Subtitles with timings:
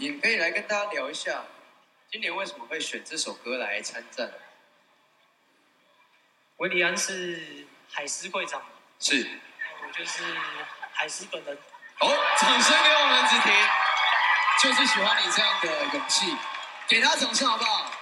[0.00, 1.44] 题，可以来跟大家聊一下，
[2.10, 4.32] 今年为什么会选这首歌来参战？
[6.56, 8.62] 维里安是海狮会长，
[8.98, 9.40] 是，
[9.82, 10.22] 我就是
[10.92, 11.56] 海狮本人。
[12.00, 12.08] 哦，
[12.38, 13.52] 掌声给我们子婷，
[14.62, 16.34] 就是喜欢你这样的勇气，
[16.88, 17.92] 给他掌声好不好？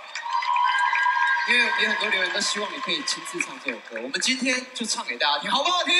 [1.48, 5.94] 因为有很多留言都希望你可以亲自唱这首歌，我们今天就唱给大家听，好不好听？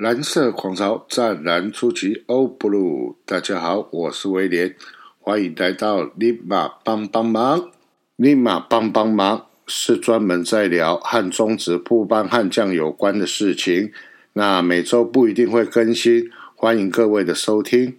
[0.00, 4.74] 蓝色狂潮湛蓝出奇，Oh Blue，大家好，我是威廉，
[5.18, 7.70] 欢迎来到立马帮帮忙。
[8.16, 13.92] 立马帮帮忙是专门在聊和中职布班悍将有关的事情，
[14.32, 17.98] 那每周不一定会更新，欢迎各位的收听。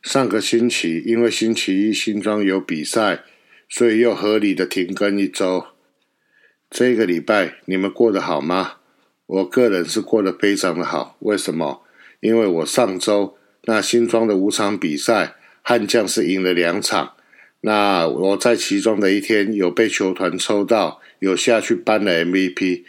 [0.00, 3.24] 上个星期因为星期一新庄有比赛，
[3.68, 5.66] 所以又合理的停更一周。
[6.70, 8.76] 这个礼拜你们过得好吗？
[9.28, 11.82] 我个人是过得非常的好，为什么？
[12.20, 17.12] 因为我上周那新庄的五场比赛，悍将是赢了两场。
[17.60, 22.84] 那我在其中的一天有被球团抽到，有下去颁了 MVP。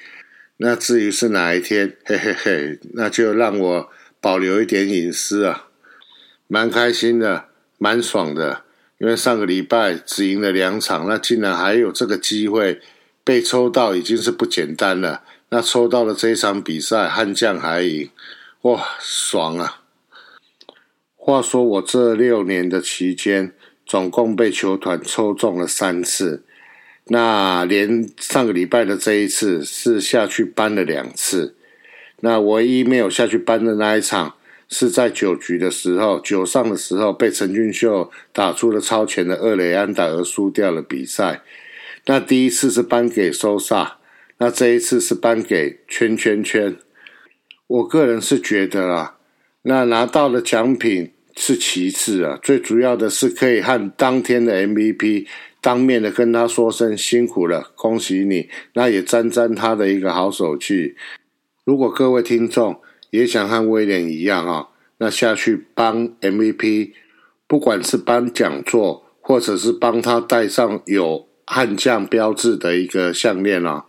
[0.57, 3.89] 那至于是哪一天，嘿嘿嘿，那就让我
[4.21, 5.67] 保留一点隐私啊。
[6.47, 8.63] 蛮开心的，蛮爽的，
[8.99, 12.79] 因为上个礼拜只赢了两场，那竟然还有这个机会
[13.25, 15.23] 被抽到，已经是不简单了。
[15.49, 18.09] 那抽到了这一场比赛，悍将还赢，
[18.61, 19.81] 哇，爽啊！
[21.15, 23.53] 话说我这六年的期间。
[23.85, 26.43] 总共被球团抽中了三次，
[27.05, 31.55] 那连上个礼拜的这一次是下去搬了两次。
[32.19, 34.35] 那唯一没有下去搬的那一场，
[34.67, 41.41] 是在九局的时候，九上的时候被陈俊秀打出了超前的二垒安打而输掉了比赛。
[42.05, 43.97] 那第一次是颁给收萨，
[44.39, 46.75] 那这一次是颁给圈圈圈。
[47.67, 49.17] 我个人是觉得啊，
[49.61, 51.11] 那拿到的奖品。
[51.41, 55.25] 是其次啊，最主要的是可以和当天的 MVP
[55.61, 60.95] 当面的跟他说声辛苦了，恭喜你，那也沾沾他的一个好手气。
[61.63, 64.67] 如果各位听众也想和威廉一样啊，
[64.97, 66.91] 那下去帮 MVP，
[67.47, 73.85] 不管是颁讲座，或者是帮他戴上有悍将标志的一个项链啊，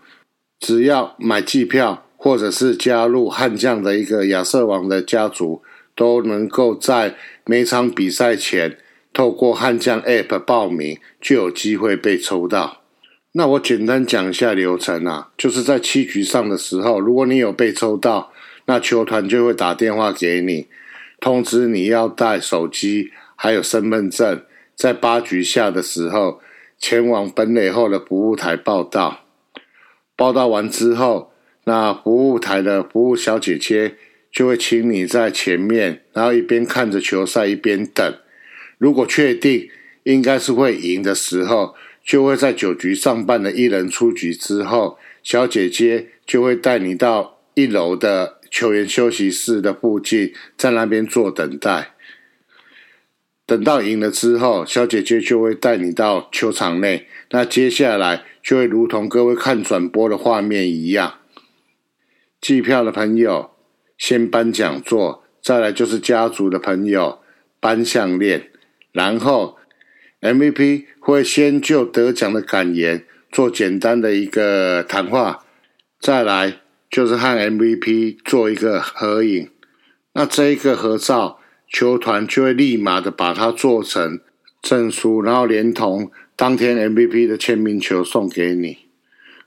[0.60, 5.62] 只要买机票，或者是加入悍将的一个亚瑟王的家族。
[5.96, 8.78] 都能够在每场比赛前
[9.12, 12.80] 透过悍将 App 报名，就有机会被抽到。
[13.32, 18.32] 那我简单讲一下流程啊，就是在七局上的时候，如果你有被抽到，
[18.64, 20.68] 那球团就会打电话给你，
[21.20, 24.42] 通知你要带手机还有身份证，
[24.74, 26.40] 在八局下的时候
[26.78, 29.24] 前往本垒后的服务台报到。
[30.20, 31.32] 报道完之后，
[31.64, 33.94] 那服务台的服务小姐姐。
[34.30, 38.14] 就会请你在前面，然后一边看着球赛一边等。
[38.78, 39.68] 如果确定
[40.04, 51.94] 应该是会赢的时候，就会在九局上半的一人出局之后，小姐姐就会带你到一楼的球员休息室的附近，在那边做等待。
[53.50, 57.08] 等到赢了之后，小姐姐就会带你到球场内。
[57.30, 61.14] 那接下来就会如同各位看转播的画面一样，
[62.40, 63.50] 计票的朋友。
[63.98, 67.18] 先颁讲座，再来就是家族的朋友
[67.58, 68.50] 颁项链，
[68.92, 69.58] 然后
[70.20, 75.44] MVP 会先就得奖的感言做简单的一个谈话，
[75.98, 79.50] 再来就是和 MVP 做一个合影。
[80.12, 81.39] 那这一个合照，
[81.70, 84.20] 球团就会立马的把它做成
[84.60, 88.78] 证书，然后连同当天 MVP 的签名球送给你。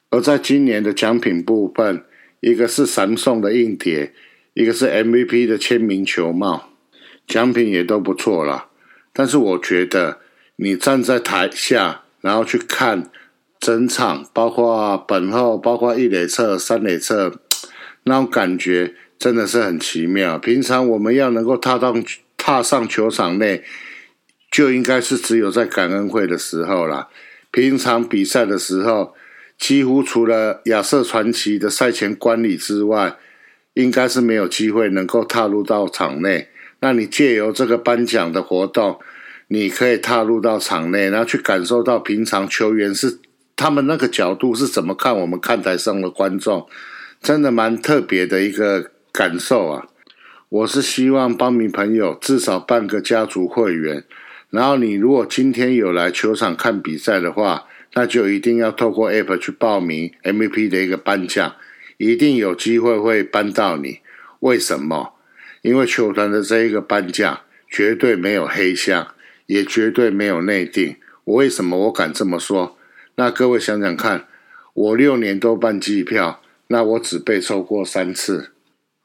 [0.10, 2.04] 而在今年的奖品部分，
[2.40, 4.14] 一个是闪送的硬碟。
[4.56, 6.70] 一个是 MVP 的签名球帽，
[7.26, 8.70] 奖品也都不错啦。
[9.12, 10.20] 但是我觉得
[10.58, 13.10] 你站在台下，然后去看
[13.60, 17.40] 整场，包括本后，包括一垒侧、三垒侧，
[18.04, 18.94] 那种感觉
[19.24, 20.38] 真的是很奇妙。
[20.38, 21.96] 平常我们要能够踏到
[22.36, 23.64] 踏上球场内，
[24.52, 27.08] 就应该是只有在感恩会的时候啦。
[27.50, 29.16] 平常比赛的时候，
[29.58, 33.16] 几乎除了亚瑟传奇的赛前观礼之外，
[33.76, 36.50] 应该是没有机会能够踏入到场内。
[36.82, 39.00] 那你借由这个颁奖的活动，
[39.48, 43.20] 你可以踏入到场内，然后去感受到平常球员是
[43.56, 46.68] 他们那个角度是怎么看我们看台上的观众，
[47.22, 49.88] 真的蛮特别的一个感受啊！
[50.50, 54.04] 我是希望帮你朋友至少办个家族会员，
[54.50, 61.56] 然后你如果今天有来球场看比赛的话，那就一定要透过 App 去报名 MVP 的一个颁奖。
[61.98, 64.00] 一定有机会会搬到你，
[64.40, 65.14] 为什么？
[65.62, 69.14] 因为球团的这一个颁奖绝对没有黑箱，
[69.46, 70.96] 也绝对没有内定。
[71.26, 72.76] 我为什么我敢这么说？
[73.16, 74.26] 那各位想想看，
[74.74, 78.53] 我六年都办机票，那我只被抽过三次。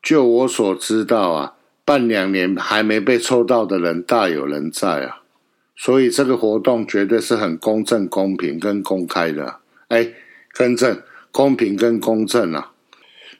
[0.02, 1.54] 就我所知道啊，
[1.84, 5.22] 办两年还没被抽到的人大有人在啊。
[5.76, 9.60] 所以这个活动绝对是很公正、公平跟公开的。
[9.88, 10.12] 哎，
[10.52, 11.00] 更正，
[11.30, 12.72] 公平跟公正啊。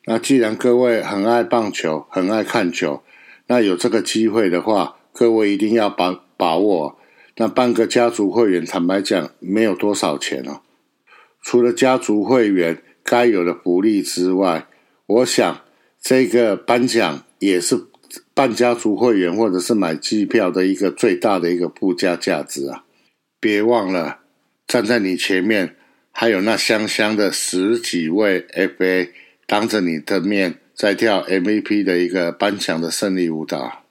[0.04, 3.02] 那既然各位很爱棒球，很爱看球，
[3.48, 6.98] 那有这个机会的话，各位一定要把把握。
[7.36, 10.60] 那办个家族会员，坦白讲，没有多少钱哦。
[11.42, 14.66] 除了家族会员该有的福利之外，
[15.06, 15.60] 我想
[16.00, 17.86] 这个颁奖也是
[18.32, 22.84] 办家族会员或者是买机票的一个最大的一个附加价值啊！
[23.40, 24.20] 别忘了，
[24.66, 25.76] 站在你前面
[26.10, 29.10] 还有那香香的十几位 FA
[29.46, 33.84] 当着你的面在跳 MVP 的一个颁奖的胜利舞蹈。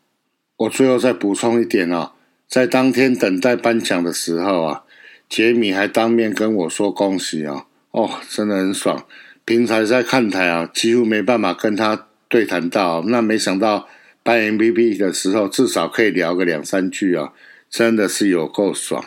[0.58, 2.14] 我最后再补充一点哦。
[2.48, 4.84] 在当天等待颁奖的时候啊，
[5.30, 9.06] 杰米还当面跟我说恭喜啊，哦，真的很爽。
[9.48, 13.88] 平常在看台啊，几乎没办法跟他对谈到，那没想到
[14.22, 17.32] 颁 MVP 的时候，至少可以聊个两三句啊，
[17.70, 19.06] 真的是有够爽。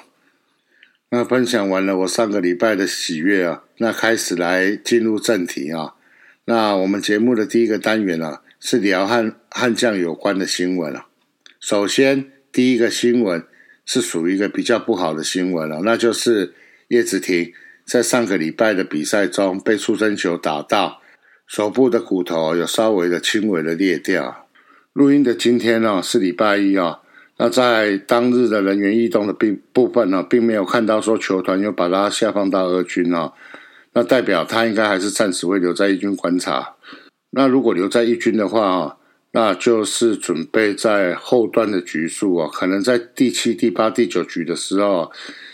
[1.11, 5.97] 那分享完了我上个礼拜的喜悦啊，那开始来进入正题啊。
[6.47, 11.09] 那我们节目的第一个单元啊，是聊和悍将有关的新闻啊。
[11.61, 12.33] 首先。
[12.53, 13.45] 第一个新闻
[13.87, 16.53] 是属于一个比较不好的新闻了，那就是
[16.89, 17.53] 叶子婷
[17.91, 21.01] 在上个礼拜的比赛中被出生球打到，
[21.45, 24.47] 手部的骨头有稍微的轻微的裂掉。
[24.93, 27.01] 录音的今天呢是礼拜一啊，
[27.39, 33.33] 那在当日的人员异动的并部分呢，并没有看到说球团又把他下放到二军啊，
[33.95, 36.77] 那代表他应该还是暂时会留在一军观察。
[37.33, 38.97] 那如果留在一军的话啊。
[39.33, 45.13] 那就是准备在后段的局数啊，可能在第七、第八、第九局的时候，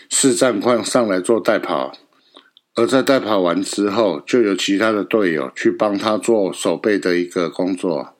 [0.09, 1.95] 试战况上来做代跑，
[2.77, 8.13] 而在代跑完之后，就有其他的队友去帮他做守备的一个工作，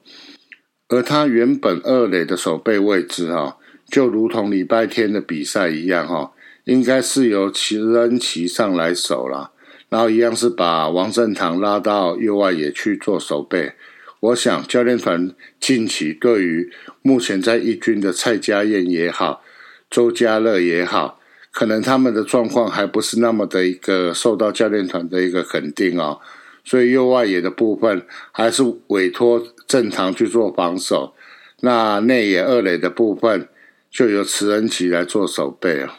[0.89, 6.31] 而他原本二垒的守备位置哈，就如同礼拜天的比赛一样哈，
[6.63, 9.51] 应该是由齐恩齐上来守了，
[9.89, 13.73] 然后一样是把王振堂拉到右外野去做守备。
[14.19, 19.43] 我想教练团近期对于目前在一军的蔡家燕也好，
[19.87, 21.16] 周家乐也好，
[21.57, 26.21] 可能他们的状况还不是那么的一个受到教练团的一个肯定哦，
[26.63, 31.15] 所以右外野的部分还是委托正常去做防守，
[31.61, 33.49] 那内野二垒的部分
[33.89, 35.97] 就由慈恩琪来做守备啊，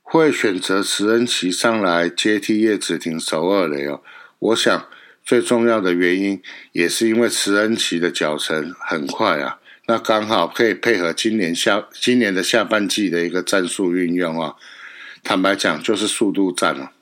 [0.00, 4.00] 会选择慈恩琪上来接替叶子廷守二垒哦，
[4.38, 4.86] 我想。
[5.22, 6.42] 最重要的原因
[6.72, 14.54] 也是因为慈恩琪的脚程很快啊，那刚好可以配合今年下今年的下半季的一个战术运用啊。
[15.24, 16.92] 坦白讲，就是速度战了，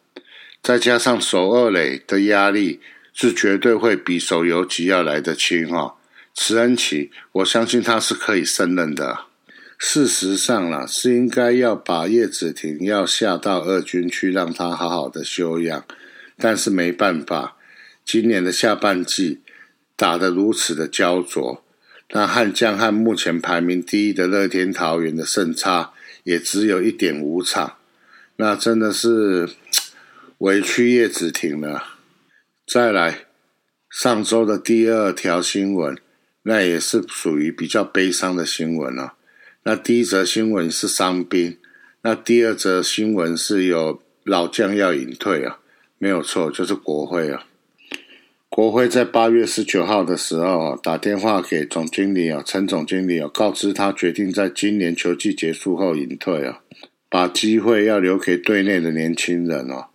[0.62, 2.80] 再加上守二垒的压力
[3.12, 5.96] 是绝对会比守游击要来得轻哈。
[6.32, 9.26] 慈恩奇，我相信他是可以胜任的。
[9.76, 15.84] 事实上啦，是应该要把叶子廷要下到二军去，让他好好的休养，
[16.38, 17.56] 但是没办法。
[18.04, 19.40] 今年的下半季
[19.96, 21.64] 打得如此的焦灼，
[22.10, 27.74] 那悍将和目前排名第一的乐天桃园的胜差也只有一点五场，
[28.36, 29.50] 那真的是
[30.38, 31.84] 委屈叶子婷了。
[32.66, 33.26] 再来，
[33.90, 35.96] 上周的第二条新闻，
[36.42, 39.14] 那也是属于比较悲伤的新闻了。
[39.64, 41.58] 那第一则新闻是伤兵，
[42.02, 45.60] 那第二则新闻是有老将要隐退啊，
[45.98, 47.44] 没有错，就是国会啊。
[48.48, 56.61] 国会在八月十九号的时候打电话给总经理啊，陈总经理啊，告知他决定在今年球季结束后隐退啊，
[57.12, 59.88] 把机会要留给队内的年轻人哦。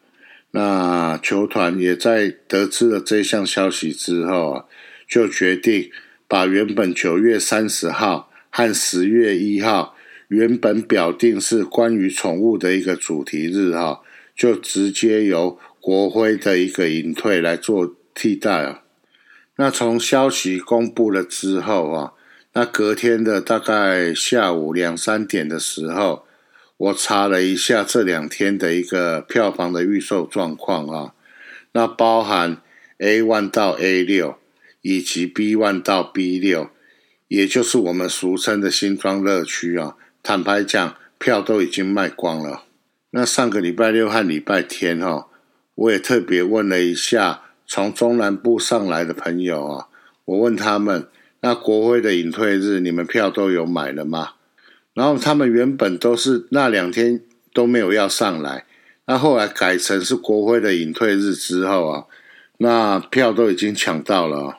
[0.52, 4.66] 那球团也在得知了这项消息之后啊，
[5.10, 5.90] 就决定
[6.28, 9.96] 把原本九月三十号和十月一号
[10.28, 14.02] 原本表定是关于宠物的一个主题日哈，
[14.36, 17.96] 就直接由国徽的一个隐退来做。
[18.20, 18.82] 替代啊，
[19.58, 22.14] 那从消息公布了之后啊，
[22.54, 26.26] 那隔天的大概下午两三点的时候，
[26.78, 31.14] 我查了一下这两天的一个票房的预售状况啊，
[31.72, 32.62] 那包含
[33.00, 34.38] A one 到 A 六
[34.82, 36.70] 以及 B one 到 B 六，
[37.28, 42.64] 也就是我们俗称的新庄乐区啊，坦白讲，票都已经卖光了。
[43.10, 45.28] 那上个礼拜六和礼拜天哈，
[45.74, 47.42] 我也特别问了一下。
[47.70, 49.88] 从中南部上来的朋友啊，
[50.24, 51.10] 我问他们，
[51.42, 54.36] 那国徽的隐退日，你们票都有买了吗？
[54.98, 57.22] 然后他们原本都是那两天
[57.54, 58.66] 都没有要上来，
[59.06, 62.06] 那后来改成是国徽的隐退日之后啊，
[62.58, 64.58] 那票都已经抢到了。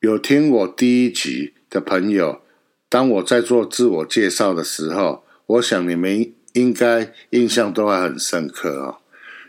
[0.00, 2.40] 有听我第一集的朋友，
[2.88, 8.96] 当我在做自我介绍的时候，我想你们应该印象都还很深刻哦。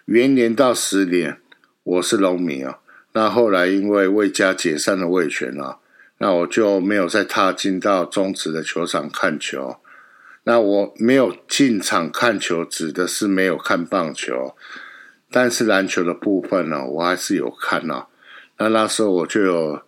[0.04, 1.38] 元年到十年，
[1.84, 2.80] 我是农民啊。
[3.14, 5.79] 那后来因为魏家解散了魏权啊，
[6.20, 9.78] 那我就没有再踏进到中职的球场看球。
[10.44, 14.56] 那我没有进场看球，指的是没有看棒球，
[15.32, 18.06] 但是篮球的部分呢，我还是有看哦。
[18.58, 19.82] 那那时候我就有。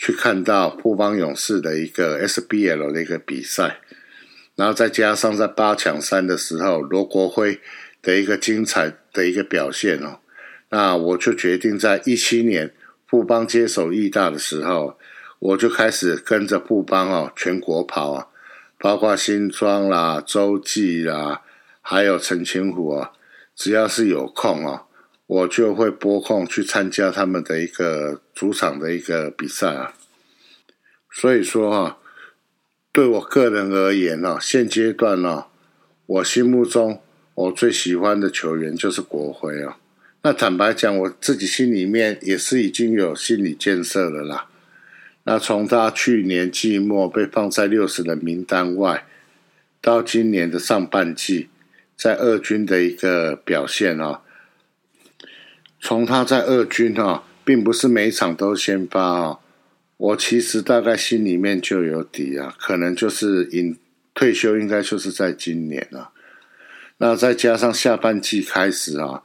[0.00, 3.80] 去看到富邦勇士的一个 SBL 的一个比赛，
[4.54, 7.60] 然后再加上在八强赛的时候罗国辉
[8.00, 10.20] 的一个精彩的一个表现哦，
[10.68, 12.72] 那我就决定在一七年
[13.08, 14.96] 富邦接手义大的时候，
[15.38, 18.26] 我就开始跟着富邦哦全国跑啊，
[18.78, 21.42] 包括新庄啦、洲际啦，
[21.80, 23.12] 还有陈清湖啊，
[23.54, 24.86] 只要是有空哦。
[25.26, 29.92] 我就会拨空去参加他们的一个主场的一个比赛啊，
[31.12, 31.98] 所以说哈，
[32.90, 35.44] 对我个人而言呢，现阶段呢，
[36.06, 37.02] 我心目中
[37.34, 39.76] 我最喜欢的球员就是国辉啊。
[40.22, 44.46] 那坦白讲，我自己心里面也是已经有心理建设了啦。
[45.30, 49.04] 那从他去年季末被放在六十人名单外，
[49.82, 51.50] 到今年的上半季
[51.94, 54.22] 在二军的一个表现啊。
[55.78, 59.38] 从他在二军哈，并不是每场都先发啊。
[59.98, 63.76] 我其实大概心里面就有底啊，可能就是引
[64.14, 66.12] 退休，应该就是在今年了。
[66.96, 69.22] 那再加上下半季开始啊，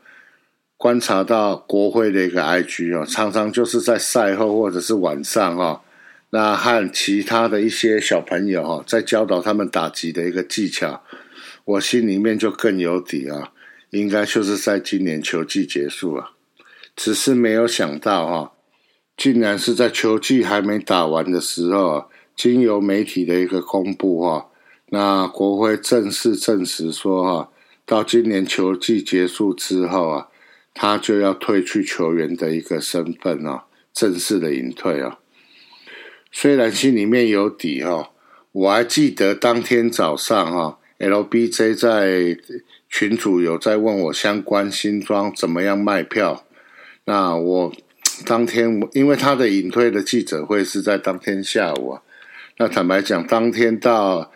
[0.75, 5.81] 观察到国会的一个 IG 啊，常常就是在赛后或者是晚上哈，
[6.35, 11.03] 那和其他的一些小朋友哈，在教导他们打击的一个技巧，
[11.63, 13.51] 我心里面就更有底啊，
[13.91, 16.31] 应该就是在今年球季结束了。
[16.95, 18.53] 只是没有想到哈，
[19.15, 24.49] 竟然是在球季还没打完的时候，经由媒体的一个公布哈，
[24.89, 27.51] 那国会正式证实说哈，
[27.85, 30.27] 到今年球季结束之后啊，
[30.73, 35.19] 他就要退去球员的一个身份啊，正式的隐退啊。
[36.35, 38.09] 虽然心里面有底哈，
[38.51, 42.35] 我还记得当天早上哈，LBJ 在
[42.89, 46.43] 群主有在问我相关新装怎么样卖票。
[47.05, 47.71] 那我
[48.25, 52.01] 当天，因为他的隐退的记者会是在当天下午啊。
[52.57, 54.31] 那坦白讲，当天到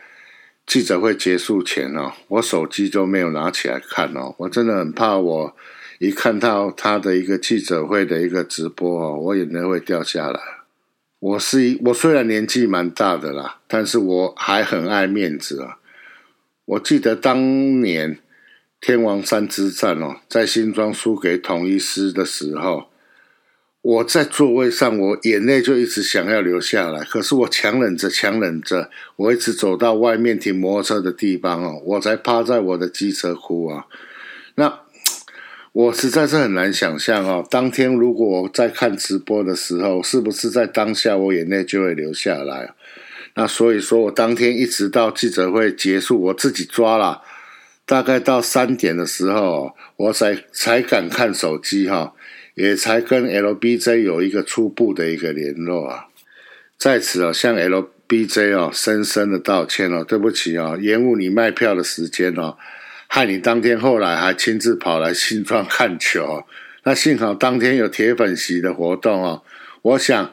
[0.68, 4.36] 记者会结束前哦，我手机都没有拿起来看哦。
[4.38, 5.56] 我真的很怕，我
[5.98, 10.56] 一看到他的一个记者会的一个直播哦，我眼泪会掉下来。
[11.19, 15.79] 我是，我虽然年纪蛮大的啦，但是我还很爱面子啊。
[16.65, 18.19] 我记得当年。
[18.79, 22.89] 天王山之战哦，在新庄输给统一师的时候，
[23.81, 27.03] 我在座位上，我眼泪就一直想要流下来。
[27.03, 33.88] 可是我强忍着，强忍着，我一直走到外面停摩托车的地方哦，我才趴在我的机车哭啊。
[34.53, 34.81] 那
[35.77, 42.74] 我实在是很难想象哦，当天如果我在看直播的时候，是不是在当下我眼泪就会流下来？
[43.36, 47.22] 那所以说我当天一直到记者会结束，我自己抓了。
[47.86, 52.15] 大概到三点的时候，我才才敢看手机哈，
[52.55, 56.07] 也才跟 LBJ 有一个初步的一个联络啊。
[56.79, 62.57] 在此啊，向 LBJ 哦深深的道歉哦，对不起啊，延误你卖票的时间哦，
[63.07, 66.43] 害你当天后来还亲自跑来新庄看球。
[66.83, 69.43] 那幸好当天有铁粉席的活动哦，
[69.81, 70.31] 我想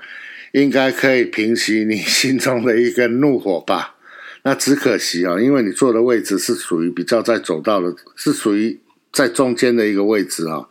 [0.53, 3.97] 应该可以平息你心中的一个怒火吧。
[4.47, 8.79] 那只可惜啊，因为你坐的位置是属于比较在走道的，是属于
[9.11, 10.69] 在中间的一个位置啊。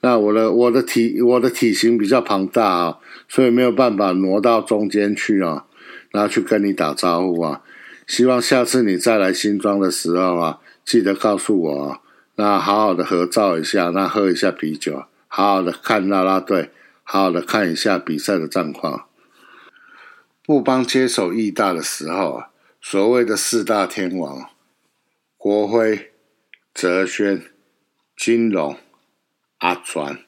[0.00, 5.66] 那我的我的体我的体型比较庞大啊，所以没有办法挪到中间去啊，
[6.10, 7.60] 然后去跟你打招呼啊。
[8.08, 12.00] 希望下次你再来新庄的时候啊，记得告诉我啊。
[12.36, 16.70] 那好好的合照一下，那喝一下啤酒，好好的看啦啦队，
[17.02, 19.08] 好好的看一下比赛的状况。
[20.44, 22.44] 布邦接手义大的时候。
[22.84, 24.50] 所谓的四大天王，
[25.36, 26.10] 国辉、
[26.74, 27.40] 泽轩、
[28.16, 28.76] 金龙、
[29.58, 30.18] 阿传，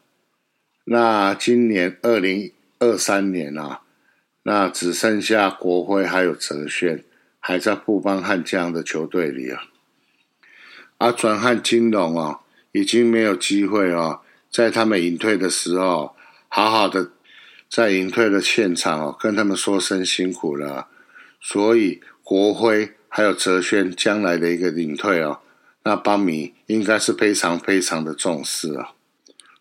[0.84, 3.80] 那今年二零二三年啊，
[4.44, 7.02] 那只剩下国辉还有泽轩
[7.40, 9.64] 还在布邦悍将的球队里啊。
[10.98, 12.40] 阿传和金龙啊，
[12.72, 14.20] 已经没有机会啊，
[14.50, 16.14] 在他们隐退的时候，
[16.48, 17.10] 好好的
[17.68, 20.88] 在隐退的现场哦，跟他们说声辛苦了。
[21.40, 25.40] 所以国徽还有哲轩将来的一个隐退哦，
[25.82, 28.92] 那邦迷应该是非常非常的重视啊。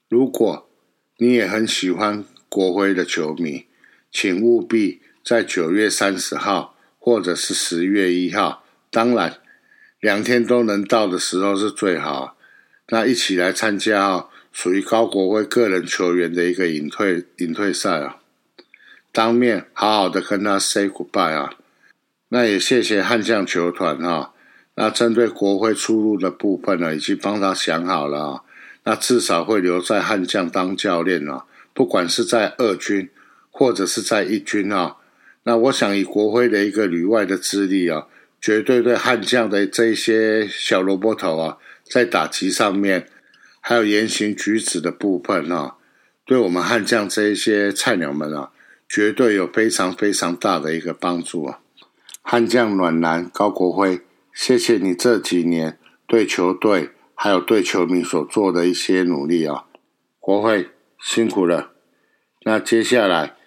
[0.08, 0.70] 如果
[1.18, 3.66] 你也很喜欢国徽的球迷，
[4.12, 9.40] 请务必在九月三十号或者是十月一号，当然
[10.04, 12.36] 两天都能到的时候是最好。
[12.90, 14.28] 那一起来参加哦。
[14.52, 18.18] 属于高国辉个人球员的一个隐退隐退赛啊，
[19.12, 21.56] 当面好好的跟他 say goodbye 啊，
[22.30, 24.32] 那也谢谢悍将球团哈，
[24.76, 28.42] 那针对国徽出路的部分呢，已经帮他想好了啊，
[28.84, 33.10] 那至少会留在悍将当教练啊，不管是在二军
[33.50, 34.98] 或者是在一军啊，
[35.46, 38.06] 那我想以国徽的一个旅外的资历啊，
[38.44, 43.08] 绝对对悍将的这些小萝卜头啊，在打击上面。
[43.66, 45.78] 还有言行举止的部分啊，
[46.26, 48.52] 对我们悍将这一些菜鸟们啊，
[48.90, 51.62] 绝对有非常非常大的一个帮助啊！
[52.22, 54.02] 悍将暖男高国辉，
[54.34, 59.64] 谢谢你这几年对球队还有对球迷所做的一些努力啊！
[60.20, 60.68] 国辉
[61.02, 61.72] 辛苦了。
[62.44, 63.38] 那接下来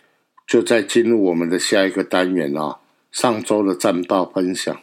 [0.46, 2.78] 就再进入我们的下一个单元啊，
[3.12, 4.80] 上周的战报分享。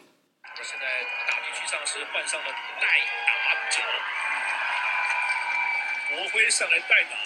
[6.54, 7.16] 上来代打，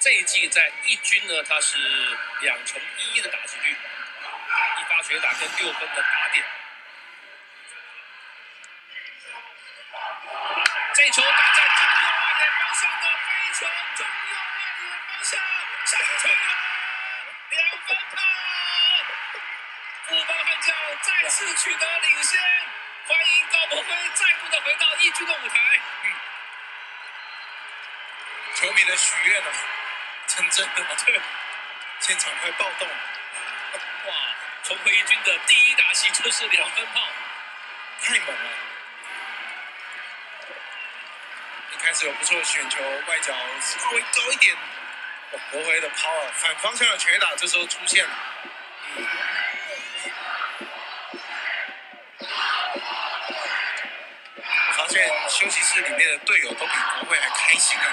[0.00, 1.78] 这一季在一军呢，他是
[2.40, 6.44] 两成一的打击率，一发绝打跟六分的打点。
[10.92, 15.38] 这球打在中右外野方向的飞球，中右外野方向
[15.86, 16.34] 上去了，
[17.50, 18.18] 两分炮！
[20.08, 22.71] 富邦悍将再次取得领先。
[23.04, 25.58] 欢迎高博辉再度的回到一军的舞台。
[26.04, 26.12] 嗯，
[28.54, 29.50] 球迷的许愿呢，
[30.28, 31.20] 成真了，对，
[32.00, 32.94] 现场快暴动了。
[34.06, 34.14] 哇，
[34.62, 37.08] 重回一军的第一打席就是两分炮，
[38.02, 38.50] 太猛了！
[41.72, 44.56] 一开始有不错的选球，外角稍微高一点，
[45.50, 48.10] 国辉的抛啊，反方向的全打这时候出现了。
[48.96, 49.06] 嗯。
[55.42, 57.84] 休息室里面的队友都比国会还开心啊，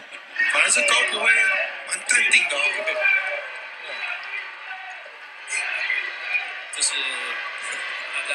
[0.54, 1.30] 反而是高国辉
[1.86, 2.62] 蛮淡定的哦。
[6.74, 8.34] 这是大家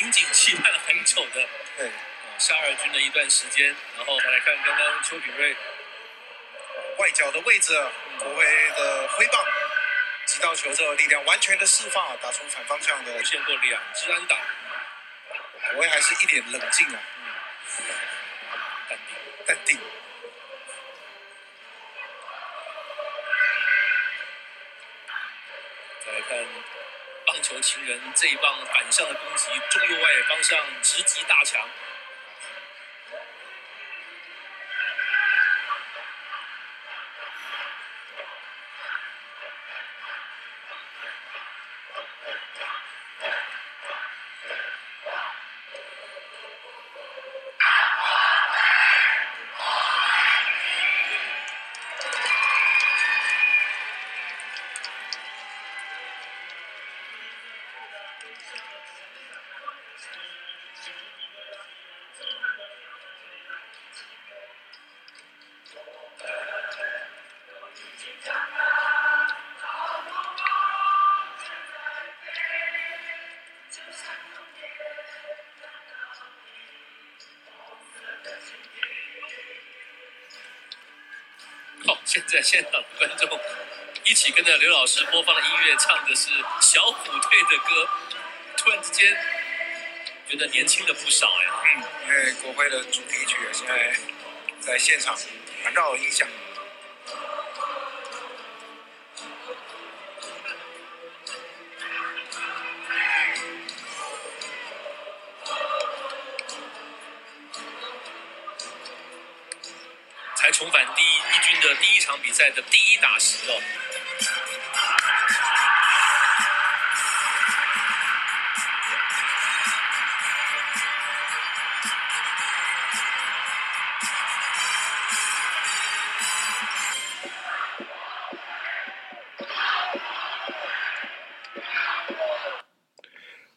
[0.00, 1.90] 引颈期盼了很久的，对，
[2.38, 5.56] 下二军的一段时间，然后再来看刚刚邱品瑞。
[6.98, 7.74] 外角的位置，
[8.20, 8.44] 国辉
[8.76, 9.44] 的挥棒
[10.26, 14.36] 直到球之后，力量完全的释放，打出反方向的，出现过两支安打。
[15.74, 17.17] 我也还是一脸冷静啊，淡
[19.48, 19.78] 淡定。
[26.04, 26.46] 再来看
[27.26, 31.66] 棒球情人这一棒反向的攻击，中右外方向直击大墙。
[82.28, 83.40] 在现场的观众
[84.04, 86.28] 一起跟着刘老师播放的音乐，唱的是
[86.60, 87.88] 小虎队的歌。
[88.54, 89.16] 突然之间，
[90.28, 91.62] 觉得年轻了不少呀。
[91.64, 93.96] 嗯，因为国徽的主题曲现在
[94.60, 95.16] 在现场
[95.64, 96.28] 环绕音响。
[112.28, 113.54] 比赛的第一打席哦。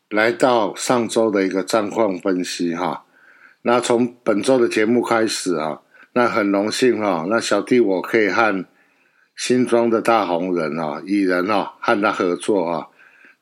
[0.07, 3.03] 来到上周的一个战况分析哈，
[3.63, 5.81] 那从本周的节目开始啊。
[6.13, 8.65] 那很荣幸哈，那小弟我可以和
[9.35, 12.87] 新庄的大红人啊，蚁人啊，和他合作啊。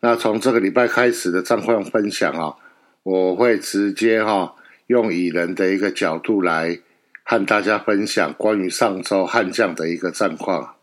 [0.01, 2.55] 那从这个礼拜开始的战况分享啊，
[3.01, 4.53] 我会直接哈
[4.85, 6.79] 用蚁人的一个角度来
[7.23, 10.75] 和大家分享关于上周悍将的一个战况。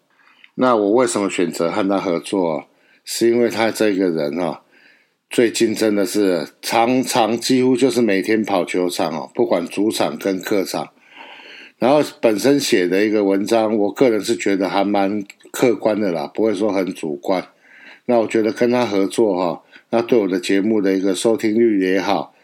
[0.56, 2.66] 那我为什么选择和他合作？
[3.04, 4.62] 是因为他这个人哈，
[5.30, 10.88] 最近真的是常常几乎就是每天跑球场哦，不管主场跟客场。
[11.78, 17.46] 然后本身写的一个文章，我个人是觉得还蛮客观的啦，不会说很主观。
[18.06, 22.34] 那我觉得跟他合作哈，那对我的节目的一个收听率也好，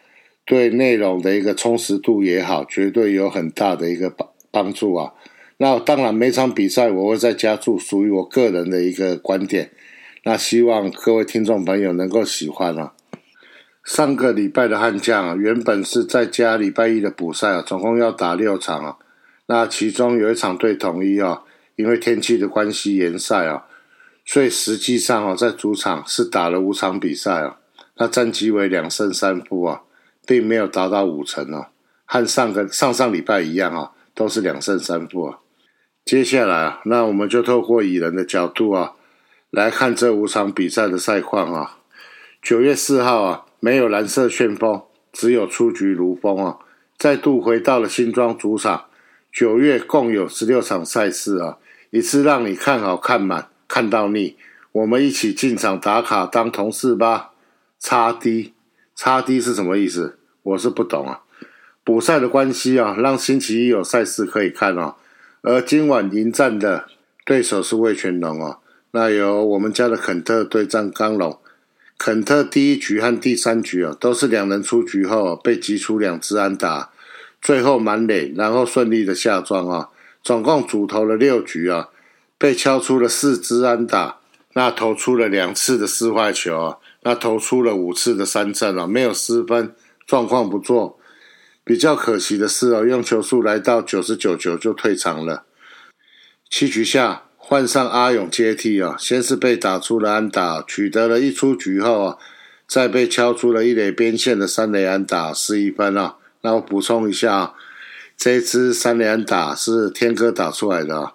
[0.45, 5.15] 对内容的一个充实度也好，绝对有很大的一个帮帮助啊。
[5.57, 9.71] 那当然每场比赛我会再加注属于我个人的一个观点，
[10.25, 12.93] 那希望各位听众朋友能够喜欢啊。
[13.85, 18.97] 上个礼拜的悍将啊，原本是在加礼拜一的补赛啊，总共要打六场啊。
[19.47, 21.43] 那其中有一场对统一啊，
[21.77, 23.67] 因为天气的关系延赛啊。
[24.25, 27.57] 所以实际上哦，在主场是打了五场比赛哦，
[27.97, 29.83] 那战绩为两胜三负啊，
[30.25, 31.67] 并没有达到五成哦，
[32.05, 35.41] 和上个上上礼拜一样啊，都是两胜三负啊。
[36.05, 38.93] 接下来啊，那我们就透过蚁人的角度啊，
[39.51, 41.79] 来看这五场比赛的赛况啊。
[42.41, 46.59] 九月四号啊，没有蓝色旋风，只有出局如风啊，
[46.97, 48.85] 再度回到了新庄主场。
[49.33, 51.57] 九月共有十六场赛事啊，
[51.89, 53.49] 一次让你看好看满。
[53.67, 54.37] 看到腻，
[54.73, 57.31] 我们一起进场打卡当同事吧。
[57.81, 58.53] 叉 D，
[58.95, 60.19] 叉 D 是什么意思？
[60.43, 61.23] 我是不懂啊。
[61.83, 64.97] 补赛的关系啊，让星期一有赛事可以看哦。
[65.41, 66.89] 而今晚迎战的
[67.25, 68.59] 对手是魏全龙哦。
[68.91, 71.39] 那由我们家的肯特对战刚龙。
[71.97, 76.91] 肯特第一局和第三局啊，都是两人出局后被击出两支安打，
[77.43, 79.91] 最后满垒，然后顺利的下庄啊。
[80.23, 81.91] 总共主投了六局啊。
[82.39, 84.19] 被敲出了四支安打，
[84.55, 89.73] 那投出了两次的四坏球啊，那投出了五次的三振啊，没有失分，
[90.09, 90.99] 状况不错。
[91.63, 95.45] 比较可惜的是哦，用球数来到九十九球就退场了。
[96.51, 102.19] 七局下换上阿勇接替啊，先是被打出了安打，取得了一出局后啊，
[102.67, 106.17] 再被敲出了一垒边线的三垒安打，失一分啊。
[106.43, 107.55] 那我补充一下，
[108.17, 111.13] 这支三连打是天哥打出来的。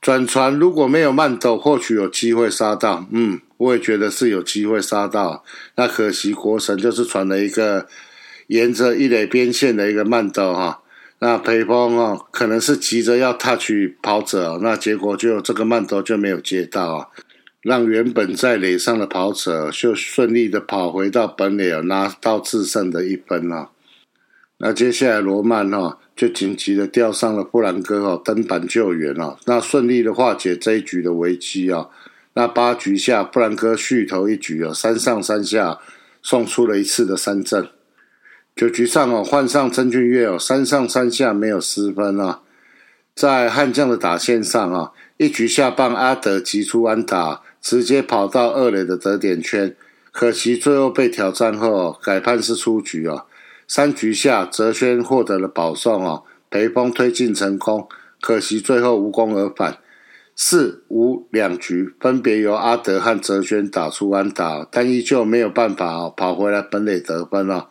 [0.00, 3.06] 转传如果没有慢斗，或许有机会杀到。
[3.10, 5.42] 嗯，我也觉得是有机会杀到。
[5.76, 7.86] 那可惜国神就是传了一个
[8.48, 10.82] 沿着一垒边线的一个慢斗哈。
[11.20, 13.70] 那裴峰哦，可能是急着要 touch
[14.02, 17.08] 跑者，那结果就这个慢斗就没有接到啊，
[17.62, 23.70] 让原本在垒上的跑者就顺利的跑回到本垒，拿到制胜的一分啊。
[24.58, 25.98] 那接下来罗曼哈。
[26.16, 31.88] 就紧急的调上了布兰哥哦，登板救援哦，那顺利的化解这一局的危机啊。
[32.34, 35.80] 那八局下，布兰哥续投一局哦，三上三下
[36.22, 37.68] 送出了一次的三振。
[38.54, 42.42] 九局上哦，换上曾俊岳哦，三上三下没有失分啊。
[43.16, 49.74] 在悍将的打线上啊，一局下半阿德急出安打，直接跑到二垒的得点圈，
[50.12, 53.26] 可惜最后被挑战后改判是出局哦。
[53.66, 57.88] 三局下，泽轩获得了保送哦，裴峰推进成功，
[58.20, 59.78] 可惜最后无功而返。
[60.36, 67.68] 四五两局分别由阿德和泽轩打出安打，但依旧没有办法哦跑回来本垒得分哦，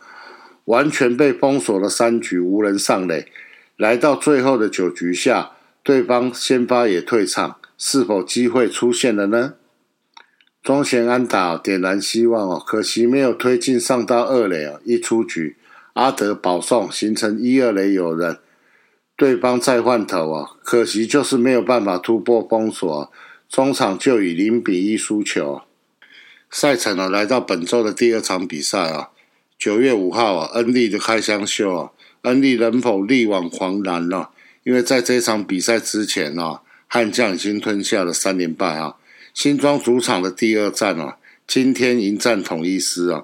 [0.66, 3.28] 完全被封锁了三局无人上垒。
[3.76, 5.52] 来到最后的九局下，
[5.84, 9.56] 对方先发也退场，是否机会出现了呢？
[10.64, 15.58] 庄贤安打点燃希望哦，可惜没有推进上到二垒哦，一出局。
[15.94, 18.40] 阿德保送，形成一二垒有人，
[19.16, 23.12] 对方再换头啊，可惜就是没有办法突破封锁，
[23.48, 25.62] 中场就以零比一输球。
[26.50, 29.10] 赛程呢，来到本周的第二场比赛啊，
[29.58, 31.92] 九月五号啊，恩利的开箱秀啊，
[32.24, 34.30] 恩利能否力挽狂澜呢？
[34.64, 38.96] 因为在这场比赛之前啊，悍将已经吞下了三连败啊，
[39.34, 43.24] 新庄主场的第二战啊，今天迎战统一师啊。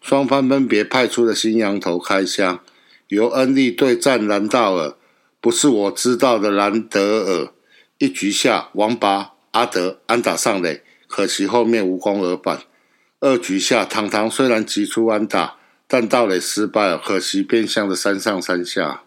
[0.00, 2.60] 双方分别派出的新羊头开箱，
[3.08, 4.96] 由恩利对战兰道尔，
[5.40, 7.52] 不是我知道的兰德尔。
[7.98, 12.62] 一局下，王拔阿德安打上垒，可惜后面无功而返。
[13.20, 15.56] 二局下，堂堂虽然击出安打，
[15.88, 19.02] 但盗垒失败，可惜变相的三上三下。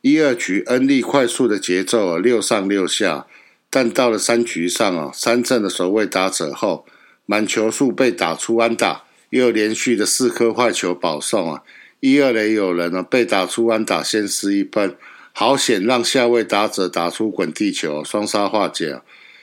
[0.00, 3.26] 一二局恩利快速的节奏，六上六下，
[3.68, 6.86] 但到了三局上啊，三阵的守卫打者后，
[7.26, 9.04] 满球数被打出安打。
[9.38, 11.62] 又连续的四颗坏球保送啊！
[11.98, 14.96] 一二垒有人呢，被打出安打先失一分，
[15.32, 19.00] 好险让下位打者打出滚地球，双杀化解。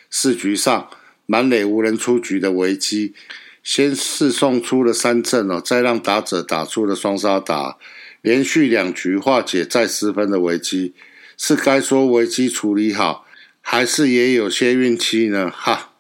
[0.09, 0.89] 四局上
[1.25, 3.13] 满垒无人出局的危机，
[3.61, 7.77] 先是送出了三振哦，再让打者打出了双杀打，
[8.21, 10.93] 连续两局化解再失分的危机，
[11.37, 13.25] 是该说危机处理好，
[13.59, 15.51] 还是也有些运气呢？
[15.53, 15.90] 哈，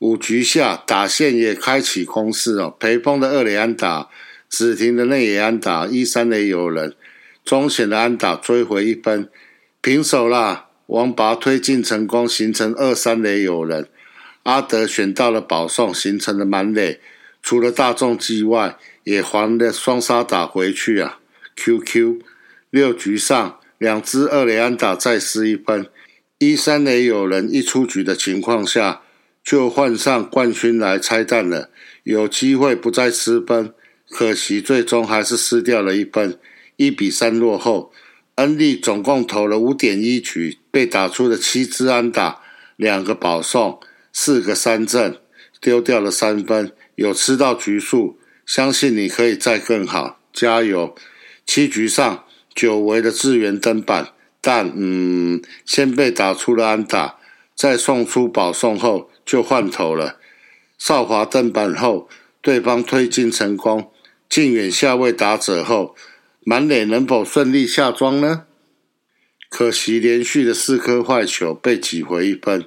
[0.00, 4.08] 五局下打线也开启攻势哦，裴峰的二垒安打，
[4.48, 6.96] 子婷的内野安打，一三垒有人。
[7.44, 9.28] 中险的安打追回一分，
[9.82, 10.68] 平手啦！
[10.86, 13.88] 王拔推进成功，形成二三垒有人。
[14.44, 16.98] 阿德选到了保送，形成了满垒。
[17.42, 21.18] 除了大众之外，也还了双杀打回去啊
[21.56, 22.20] ！QQ
[22.70, 25.86] 六局上两支二垒安打再失一分，
[26.38, 29.02] 一三垒有人一出局的情况下，
[29.50, 31.70] 就换上冠军来拆弹了，
[32.04, 33.74] 有机会不再失分，
[34.08, 36.38] 可惜最终还是失掉了一分。
[36.76, 37.92] 一比三落后，
[38.36, 42.42] 恩利总共投了五点一局，被打出了七支安打，
[42.76, 43.80] 两个保送，
[44.12, 45.18] 四个三振，
[45.60, 50.94] 丢掉了三分，有吃到局数，相信你可以再更好，加油！
[51.44, 57.16] 七局上久违的支援登板，但嗯，先被打出了安打，
[57.56, 60.18] 在送出保送后就换投了。
[60.78, 62.08] 少华登板后，
[62.40, 63.92] 对方推进成功，
[64.28, 65.94] 近远下位打者后。
[66.42, 68.46] 满垒能否顺利下庄呢？
[69.50, 72.64] 可惜连续的四颗坏球被挤回一分，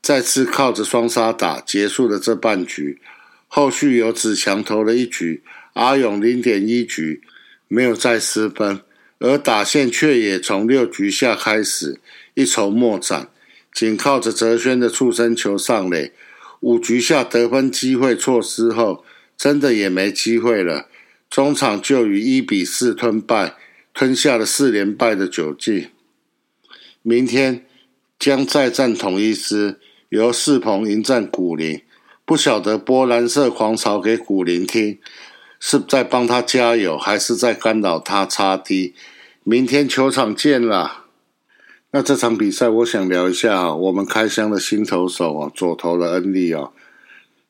[0.00, 2.98] 再次靠着双杀打结束了这半局。
[3.46, 5.42] 后续有子强投了一局，
[5.74, 7.20] 阿勇零点一局
[7.68, 8.80] 没有再失分，
[9.18, 12.00] 而打线却也从六局下开始
[12.32, 13.28] 一筹莫展，
[13.72, 16.12] 仅靠着泽轩的触身球上垒，
[16.60, 19.04] 五局下得分机会错失后，
[19.36, 20.88] 真的也没机会了。
[21.30, 23.54] 中场就以一比四吞败，
[23.94, 25.88] 吞下了四连败的窘境。
[27.02, 27.64] 明天
[28.18, 29.78] 将再战统一师，
[30.08, 31.82] 由世鹏迎战古林。
[32.26, 34.98] 不晓得波蓝色狂潮给古林听，
[35.58, 38.94] 是在帮他加油，还是在干扰他擦低？
[39.42, 41.06] 明天球场见啦！
[41.92, 46.70] 那这场比赛，我想聊一下我们开箱的新投手啊，左投的恩利啊。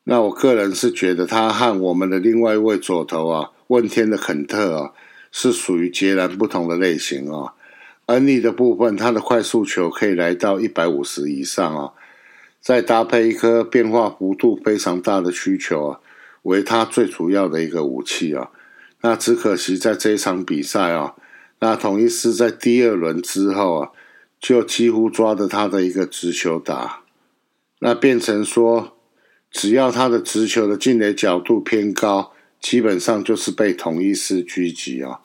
[0.05, 3.51] 那我个人是觉得他和我们的另外一位左投啊。
[3.67, 4.91] 问天的肯特啊，
[5.31, 7.53] 是属于截然不同的类型啊。
[8.07, 11.93] 恩利的部分，他的快速球可以来到一百五十以上啊，
[12.59, 15.99] 再搭配一颗变化幅度非常大的曲球啊，
[16.41, 18.49] 为他最主要的一个武器啊。
[19.01, 21.13] 那只可惜在这一场比赛啊，
[21.59, 23.91] 那统一是在第二轮之后啊，
[24.41, 27.03] 就几乎抓着他的一个直球打，
[27.79, 28.97] 那变成说，
[29.49, 32.33] 只要他的直球的进垒角度偏高。
[32.59, 35.21] 基本上就是被同一师狙击啊！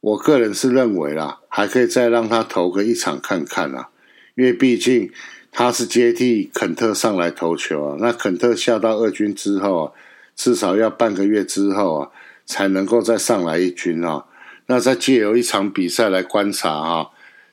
[0.00, 3.90] 我个人是认为啦，还可以再让他投个一场看看啊，
[4.36, 5.12] 因为毕竟
[5.50, 7.96] 他是接替肯特上来投球啊。
[8.00, 9.92] 那肯特下到二军之后啊，
[10.34, 12.10] 至少要半个月之后啊，
[12.46, 14.24] 才能够再上来一军啊。
[14.64, 17.10] 那再借由一场比赛来观察啊，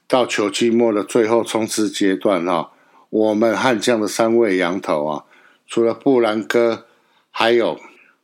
[0.10, 2.72] 到球季末的最后冲刺阶段哈，
[3.10, 5.24] 我们悍将的三位羊头啊，
[5.66, 6.86] 除了布兰哥，
[7.32, 7.80] 还有。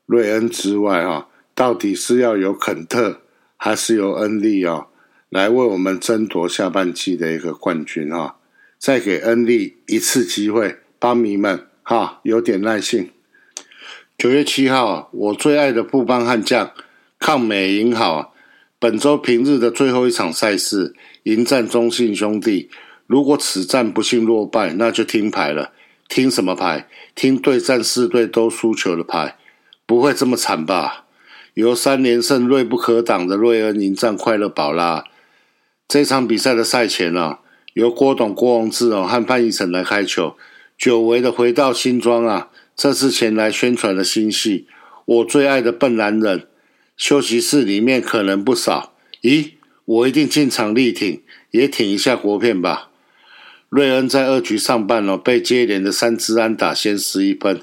[0.08, 3.22] 瑞恩之外，哈，到底是要有肯特，
[3.58, 4.86] 还是由恩利啊，
[5.30, 8.38] 来为我们争夺下半季的一个冠军哈？
[8.78, 13.10] 再给恩利一次机会，帮迷们哈，有点耐性。
[14.16, 16.72] 九月七号，我最爱的布邦悍将
[17.18, 18.36] 抗美银好，
[18.78, 20.94] 本周平日的最后一场赛事，
[21.26, 22.70] 迎战中信兄弟。
[23.08, 25.72] 如果此战不幸落败，那就听牌了。
[26.08, 26.88] 听什么牌？
[27.16, 29.36] 听对战四队都输球的牌。
[29.88, 31.06] 不会这么惨吧？
[31.56, 35.06] 由三连胜锐不可挡的瑞恩迎战快乐宝啦。
[35.88, 37.40] 这场比赛的赛前啊，
[37.74, 40.36] 由郭董、郭宏志哦和潘怡晨来开球，
[40.78, 44.68] 久违的回到新庄啊，这次前来宣传的新戏，
[45.06, 46.48] 我最爱的笨男人。
[46.96, 49.55] 休息室里面可能不少，咦，
[49.86, 51.22] 我一定进场力挺，
[51.52, 52.90] 也挺一下国片吧。
[53.70, 57.62] 瑞恩在二局上半哦，被接连的三支安打先失一分。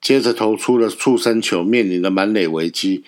[0.00, 3.04] 接着投出了触身球，面临了满垒危机，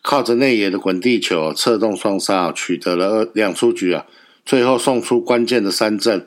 [0.00, 4.06] 靠着内野的滚地球策动双杀，取得了二两出局啊，
[4.44, 6.26] 最后送出关键的三振，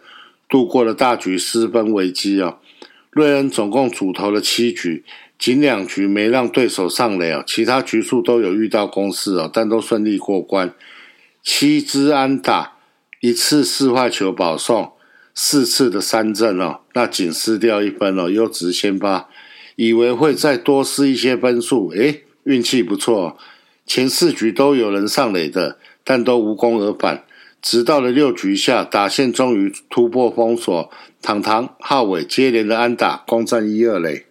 [0.50, 2.58] 度过了大局失分危机啊。
[3.12, 5.06] 瑞恩总共主投了七局，
[5.40, 10.76] 仅两局没让对手上垒啊，其他局数都有遇到攻势啊，但都顺利过关。
[11.42, 12.78] 七支安打，
[13.22, 14.94] 一次四坏球保送，
[15.34, 19.30] 四次的三振哦，那仅失掉一分哦，优质先发。
[19.76, 23.38] 以为会再多失一些分数，诶，运气不错，
[23.86, 27.24] 前四局都有人上垒的，但都无功而返。
[27.62, 34.26] 直到了六局下，打线终于突破封锁，堂堂浩伟接连的安打攻占一二垒。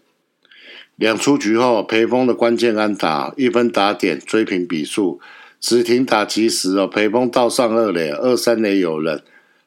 [0.97, 5.21] 两出局后，裴峰的关键安打一分打点追平比数，
[5.61, 9.23] 只停打击时哦，裴峰倒上二垒，二三垒有人，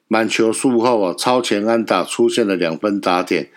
[0.08, 3.50] 满球数后哦，超前安打出现了两分打点，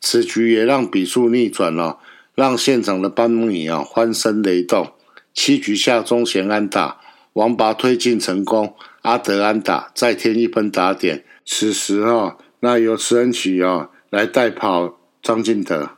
[0.00, 1.98] 此局也让比数逆转了，
[2.34, 4.92] 让现场的班米啊欢声雷动。
[5.32, 6.98] 七局下中前安打，
[7.34, 8.74] 王拔推进成功。
[9.02, 15.90] 阿德安打再添一分打点，此时啊，那由池恩奇啊来代跑张进德，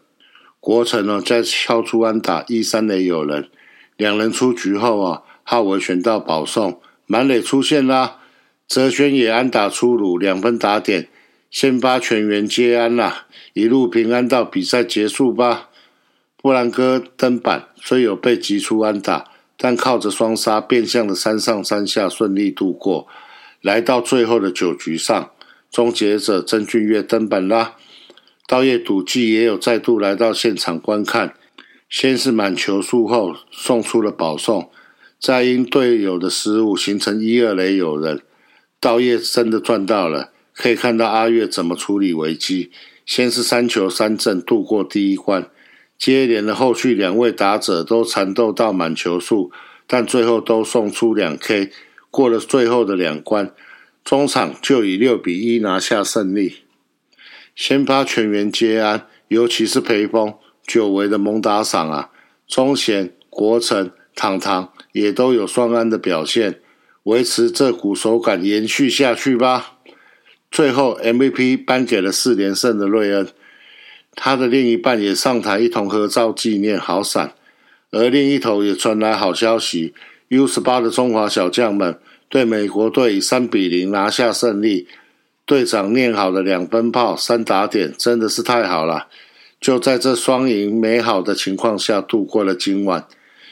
[0.60, 3.48] 国成呢再敲出安打一三垒有人，
[3.96, 8.18] 两人出局后啊，浩维选到保送，满垒出现啦，
[8.66, 11.08] 泽轩也安打出炉两分打点，
[11.50, 15.70] 先发全员接安啦，一路平安到比赛结束吧。
[16.36, 19.24] 布兰哥登板虽有被击出安打。
[19.60, 23.08] 但靠着双杀变相的三上三下顺利度过，
[23.60, 25.32] 来到最后的九局上，
[25.68, 27.74] 终结者曾俊岳登板啦。
[28.46, 31.34] 道业赌技也有再度来到现场观看，
[31.90, 34.70] 先是满球数后送出了保送，
[35.20, 38.22] 再因队友的失误形成一二垒有人，
[38.78, 40.32] 道业真的赚到了。
[40.54, 42.72] 可以看到阿月怎么处理危机，
[43.06, 45.48] 先是三球三振度过第一关。
[45.96, 49.50] 接连的后续两位打者都缠斗到满球数，
[49.86, 51.70] 但最后都送出两 K，
[52.10, 53.52] 过了最后的两关，
[54.04, 56.58] 中场就以六比一拿下胜利。
[57.56, 62.10] 先发全员接安，尤其是裴峰久违的猛打赏啊！
[62.46, 66.60] 中贤、国成、堂堂也都有双安的表现，
[67.04, 69.78] 维持这股手感延续下去吧。
[70.50, 73.28] 最后 MVP 颁给了四连胜的瑞恩。
[74.14, 77.34] 他的另一半也上台一同合照纪念，好闪。
[77.90, 79.94] 而另一头也传来好消息
[80.28, 81.98] ，U 十八的中华小将们
[82.28, 84.88] 对美国队以三比零拿下胜利。
[85.46, 89.06] 队长念好的两分炮三打点，真的是太好了。
[89.60, 93.06] 就在这双赢美好的情况下度过了今晚。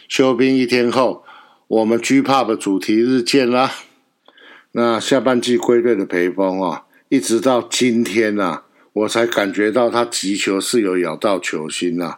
[0.09, 1.25] 休兵一天后，
[1.69, 3.73] 我们 G Pop 主题日见啦。
[4.73, 8.63] 那下半季归队的裴峰啊，一直到今天啊。
[8.93, 12.17] 我才感觉到他击球是有咬到球心呐，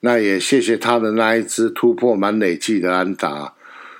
[0.00, 3.52] 那也谢谢他的那一支突破满累计的安打，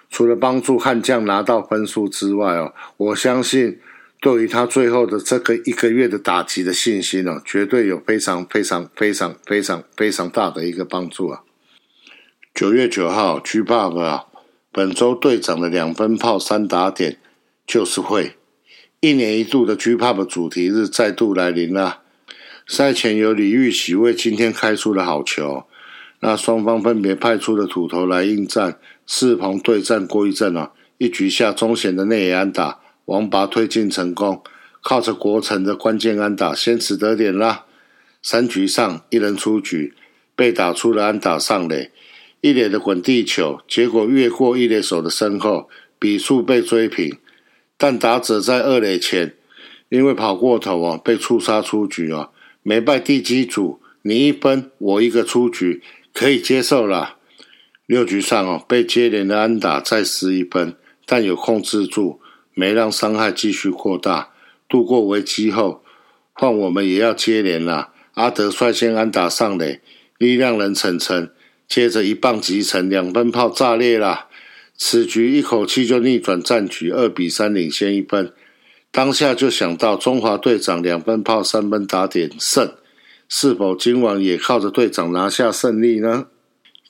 [0.08, 3.78] 除了帮助悍将拿到分数之外哦，我相信
[4.22, 11.42] 对于他最后的这个一个月的打击的信心哦，绝对有非常非常非常非常非常大的一个帮助啊。
[12.54, 14.24] 九月九号，G Pop 啊，
[14.76, 17.18] 本周队长的两分炮三打点
[17.64, 18.32] 就是会，
[18.98, 22.00] 一年一度的 G Pop 主题日再度来临了。
[22.66, 25.62] 赛前由李玉玺为今天开出了好球，
[26.18, 34.42] 那双方分别派出了土头来应战，四鹏对战郭一正啊，一局下中贤的内野安打，王拔推进成功，
[34.82, 37.66] 靠着国城的关键安打先取得点啦。
[38.20, 39.94] 三局上一人出局，
[40.34, 41.92] 被打出了安打上垒，
[42.44, 47.16] 一垒的滚地球，结果越过一垒手的身后，比数被追平，
[47.78, 49.34] 但打者在二垒前
[49.88, 52.28] 因为跑过头啊，被触杀出局啊。
[52.62, 57.16] 没败地基组，你一分我一个出局，可以接受了。
[57.86, 60.76] 六局上哦，被接连的安打再失一分，
[61.06, 62.20] 但有控制住，
[62.52, 64.34] 没让伤害继续扩大。
[64.68, 65.82] 度过危机后，
[66.34, 67.94] 换我们也要接连了。
[68.12, 69.80] 阿德率先安打上垒，
[70.18, 71.30] 力量人陈晨
[71.68, 74.26] 接着一棒击成，两分炮炸裂了。
[74.76, 78.32] 此局一口气就逆转战局，二比三领先一分。
[78.90, 82.72] 当下就想到中华队长两分炮三分打点胜，
[83.28, 86.26] 是否今晚也靠着队长拿下胜利呢？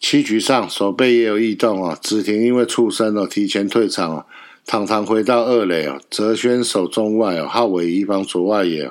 [0.01, 4.27] 七局上守备也有异动啊，子婷因为出生了提前退场啊，
[4.67, 8.91] 堂堂回到二垒啊，泽轩守中外啊，浩伟一方左外野，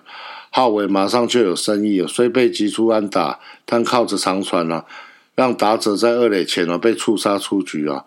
[0.50, 4.86] 浩伟马上就有生意啊，虽被击出安打，但靠着长传啊，
[5.36, 8.06] 让打者在二垒前啊被触杀出局啊。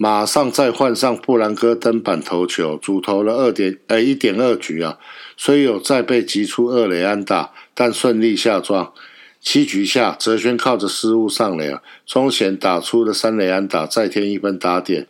[0.00, 4.96] 马上再换上布兰哥登板投球，主投了二点呃一点二局啊，
[5.36, 8.92] 虽有再被击出二垒安打，但顺利下庄。
[9.40, 15.08] 七局下，泽轩靠着失误上垒啊，中贤打出了三垒安打，再添一分打点。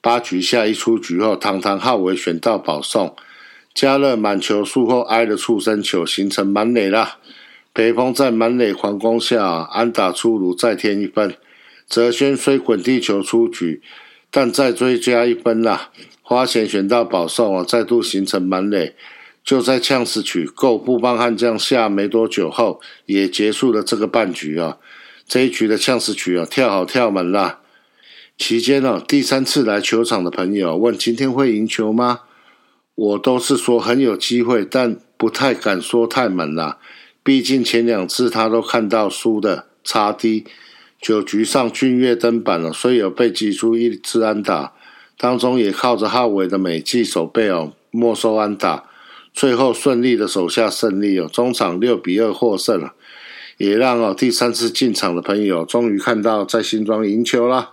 [0.00, 3.14] 八局下一出局后，堂堂浩伟选到保送，
[3.72, 7.18] 加勒满球术后挨了触身球，形成满垒啦。
[7.74, 11.34] 北风在满垒狂攻下安打出炉，再添一分。
[11.86, 13.82] 泽轩虽滚地球出局。
[14.36, 18.96] 但再追加一分啦，花钱选到保送啊，再度形成满垒。
[19.44, 24.78] 就在呛死曲够不帮悍将下没多久后，也结束了这个半局啊。
[25.28, 27.60] 这一局的呛死曲啊，跳好跳满啦。
[28.36, 32.22] 期间呢，第三次来球场的朋友问：今天会赢球吗？
[32.96, 36.78] 我都是说很有机会，但不太敢说太满啦。
[37.24, 40.44] 毕竟前两次他都看到输的差低，
[41.00, 44.74] 九局上俊越登板了，虽有被击出一支安打，
[45.16, 48.84] 当中也靠着浩伟的美技守备哦，没收安打，
[49.32, 52.92] 最后顺利的手下胜利哦，中场六比二获胜了，
[53.56, 57.70] 也让哦第三次进场的朋友终于看到在新庄赢球啦。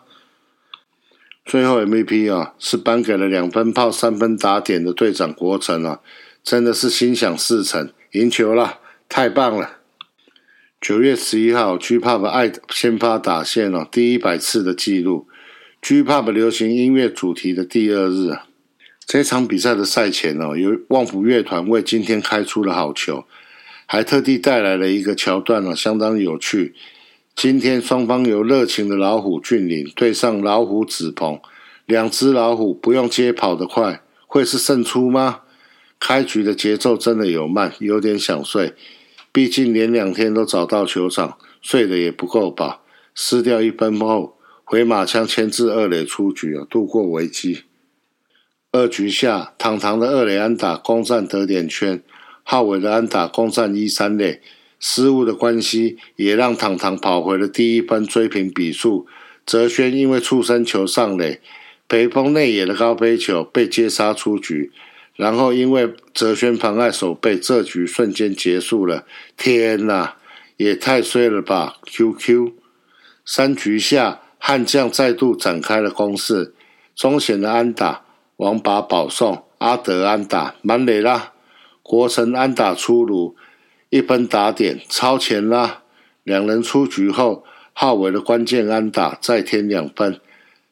[1.44, 6.00] 最后 MVP 啊，是颁给了两分炮三分打点的队长国成啊，
[6.44, 8.80] 真的是心想事成，赢球了，
[9.14, 9.80] 太棒了！
[10.80, 15.28] 九月十一号，G Pop 爱先发打线哦，第一百次的记录
[15.82, 18.48] ，G Pop 流行音乐主题的第二日啊，
[19.06, 23.26] 这场比赛的赛前哦，由旺福乐团为今天开出了好球，
[23.86, 26.74] 还特地带来了一个桥段哦，相当有趣。
[27.36, 31.42] 今天双方由热情的老虎俊岭对上老虎子鹏，
[31.86, 35.42] 两只老虎不用接跑得快，会是胜出吗？
[36.00, 38.74] 开局的节奏真的有慢，有点想睡。
[39.32, 42.84] 毕竟连两天都找到球场，睡得也不够饱。
[43.16, 47.64] 失掉一分后，回马枪牵制二垒出局啊，度过危机。
[48.72, 52.02] 二局下，堂堂的二垒安打攻占得点圈，
[52.44, 54.42] 浩伟的安打攻占一三垒。
[54.80, 59.06] 失误的关系，也让堂堂跑回了第一分，追平比数。
[59.46, 61.40] 泽轩因为触身球上垒，
[61.88, 64.72] 北风内野的高飞球被接杀出局。
[65.16, 69.06] 然后因为泽轩妨碍守备，这局瞬间结束了。
[69.38, 70.18] 天哪，
[70.58, 72.54] 也太衰了吧！QQ
[73.26, 76.54] 三局下，悍将再度展开了攻势。
[76.96, 78.04] 中显的安打，
[78.38, 81.34] 王拔保送，阿德安打满垒啦。
[81.84, 83.36] 国城安打出炉。
[83.90, 85.84] 一分打点超前啦！
[86.24, 87.44] 两人出局后，
[87.74, 90.22] 浩伟的关键安打再添两分。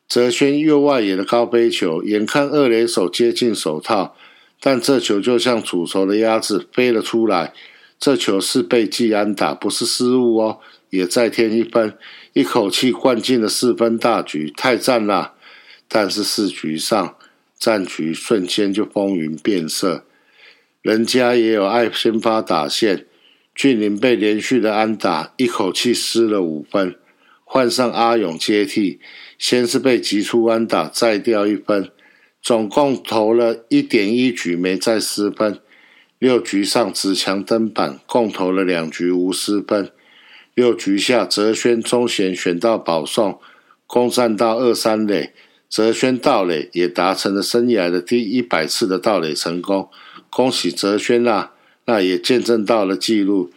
[0.08, 4.16] 泽轩右外野的高飞球，眼看二垒手接近手套，
[4.62, 7.54] 但这球就像煮熟的鸭子飞了出来。
[8.00, 11.98] 这球是被记安打，不是失误哦，也再添一分，
[12.32, 15.34] 一口气灌进了四分大局，太赞啦！
[15.90, 17.16] 但是四局上
[17.58, 20.06] 战局瞬间就风云变色，
[20.82, 23.06] 人家也有爱先发打线。
[23.54, 26.96] 俊林被连续的安打，一口气失了五分，
[27.44, 29.02] 换上阿勇接替，
[29.38, 31.92] 先是被急出安打，再掉一分，
[32.42, 35.60] 总共投了一点一局没再失分。
[36.18, 39.92] 六局上子强登板，共投了两局无失分。
[40.54, 43.40] 六局下泽轩中贤选到保送，
[43.88, 45.34] 攻占到二三垒，
[45.70, 49.90] 泽轩盗垒也达成了生涯的第一百次的盗垒成功，
[50.30, 51.54] 恭喜泽轩啊！
[51.86, 53.52] 那也见证到了记录，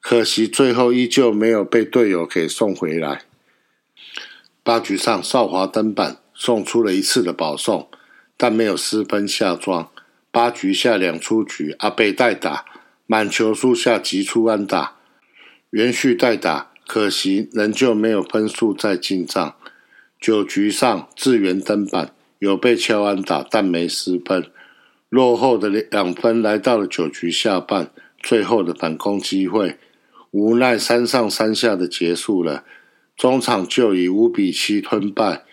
[0.00, 3.22] 可惜最后依旧没有被队友给送回来。
[4.62, 7.88] 八局上，少华登板送出了一次的保送，
[8.38, 9.90] 但没有失分下庄。
[10.30, 12.64] 八局下两出局，阿贝代打
[13.06, 14.96] 满球数下急出安打，
[15.68, 19.54] 连续代打，可惜仍旧没有分数再进账。
[20.20, 24.46] 九局上，志源登板有被敲安打，但没失分。
[25.08, 27.90] 落后的两分来到了九局下半，
[28.22, 29.78] 最后的反攻机会，
[30.30, 32.64] 无奈三上三下的结束了，
[33.16, 35.44] 中场就以五比七吞败，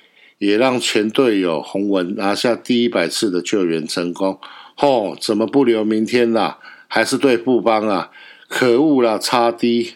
[0.45, 4.39] 也让前队友洪文拿下第一百次的救援成功。
[4.75, 6.59] 吼，怎么不留明天啦？
[6.87, 8.11] 还是对布邦啊？
[8.47, 9.95] 可恶啦，差低！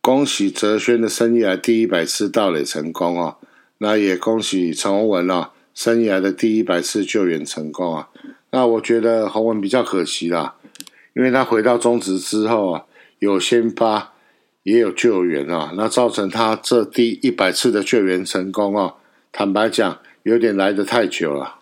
[0.00, 3.36] 恭喜泽轩的生涯第一百次盗垒成功啊！
[3.78, 5.50] 那也恭喜陈洪文啊！
[5.74, 8.08] 生涯的第一百次救援成功啊！
[8.50, 10.54] 那我觉得洪文比较可惜啦，
[11.14, 12.84] 因为他回到中职之后啊，
[13.18, 14.13] 有先发
[14.64, 18.94] 也有救援啊，那造成他这第一百次的救援成功啊，
[19.30, 21.60] 坦白讲有点来得太久了。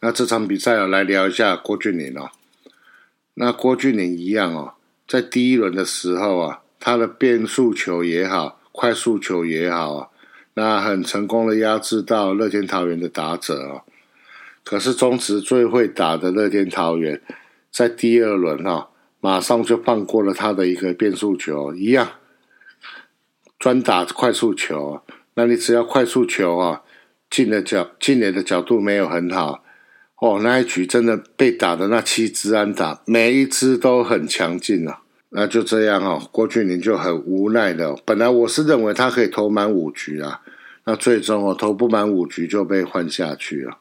[0.00, 2.30] 那这场比赛啊，来聊一下郭俊麟哦。
[3.34, 4.74] 那郭俊麟一样哦，
[5.06, 10.08] 在第一轮的时候啊，他的变速球也好，快速球也好啊。
[10.54, 13.82] 那很成功的压制到乐天桃园的打者哦，
[14.64, 17.22] 可是中职最会打的乐天桃园，
[17.70, 18.89] 在第二轮哈，
[19.20, 22.08] 马上就放过了他的一个变速球，一样
[23.58, 25.02] 专打快速球。
[25.34, 26.82] 那你只要快速球啊，
[27.30, 29.62] 进的角进垒的角度没有很好
[30.20, 35.00] 哦，那一局真的被打的那七支安打，每一支都很强劲啊。
[35.30, 37.96] 那就这样哦，郭俊霖就很无奈的。
[38.04, 40.40] 本来我是认为他可以投满五局啊，
[40.84, 43.78] 那最终哦投不满五局就被换下去了。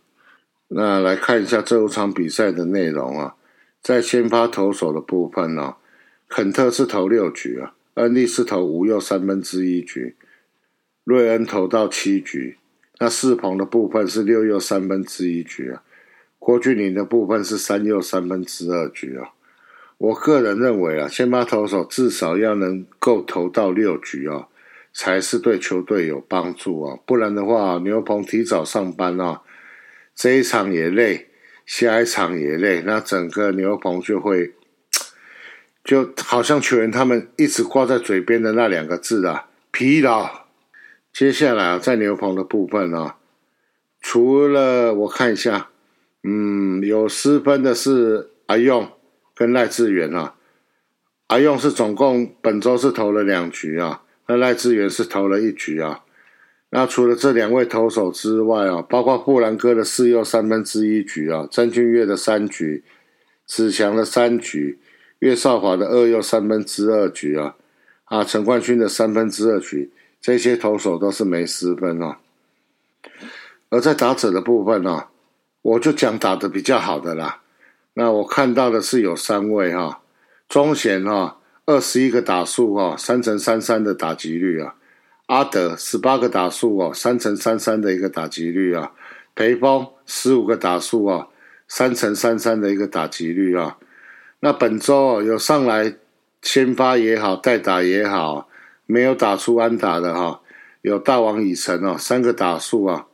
[0.67, 3.33] 那来看一下这五场比赛的内容啊，
[3.82, 5.75] 在先发投手的部分呢，
[6.27, 10.15] 肯特是投六局啊，恩利是投五又三分之一局，
[11.03, 12.57] 瑞恩投到七局，
[12.99, 15.82] 那四鹏的部分是六又三分之一局啊，
[16.38, 19.32] 郭俊麟的部分是三又三分之二局啊。
[19.97, 24.47] 我个人认为啊，先发投手至少要能够投到六局啊，
[24.93, 26.99] 才是对球队有帮助啊。
[27.05, 29.41] 不然的话，牛棚提早上班啊，
[30.13, 31.28] 这一场也累，
[31.70, 34.55] 下一场也累，那整个牛棚就会
[35.84, 40.47] 就好像球员他们一直挂在嘴边的那两个字啊，疲劳。
[41.13, 43.17] 接下来啊，在牛棚的部分啊，
[44.01, 45.70] 除了我看一下，
[46.24, 48.91] 嗯，有失分的是阿用
[49.36, 50.34] 跟赖志源啊。
[51.28, 56.03] 阿用是总共本周是投了两局啊，那赖志源是投了一局啊。
[56.72, 62.84] 那除了这两位投手之外啊，包括布兰哥的四又三分之一局啊，张俊岳的三局，
[63.45, 64.80] 子强的三局，
[65.20, 67.55] 岳少华的二又三分之二局啊，
[68.05, 69.91] 啊，陈冠勋的三分之二局。
[70.22, 72.17] 这些投手都是没失分哦，
[73.70, 75.05] 而在打者的部分呢，
[75.61, 77.41] 我就讲打的比较好的啦。
[77.93, 80.01] 那我看到的是有三位哈，
[80.49, 84.76] 中贤哈，二十一个打数哈，三乘三三的打击率啊；
[85.30, 88.93] 阿德十八个打数哦，三乘三三的一个打击率啊；
[89.36, 91.27] 裴峰十五个打数哦，
[91.67, 93.77] 三乘三三的一个打击率啊。
[94.39, 95.93] 那本周有上来
[96.41, 98.49] 先发也好，代打也好。
[98.88, 100.41] 没有打出安打的哈，
[100.82, 103.05] 有大王以诚哦，三个打数啊，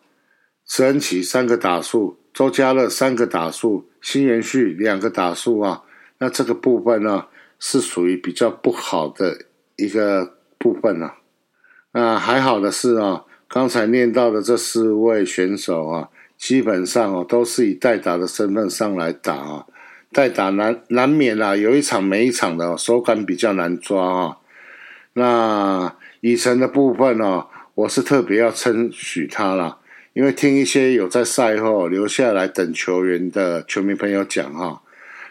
[0.64, 5.84] 慈恩奇三个打数，周家乐三个打数，新元旭两个打数啊，
[6.20, 7.26] 那这个部分呢
[7.60, 11.18] 是属于比较不好的一个部分啊。
[11.98, 19.66] 那还好的是啊，刚才念到的这四位选手啊，基本上哦都是以代打的身份上来打啊，
[20.12, 24.38] 代打难难免啊，有一场没一场的手感比较难抓啊。
[25.14, 29.78] 那以晨的部分呢，我是特别要称许他了，
[30.12, 34.82] 因为听一些有在赛后留下来等球员的球迷朋友讲哈，